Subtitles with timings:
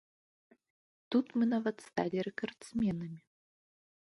[1.15, 3.19] Тут мы нават сталі рэкардсменамі.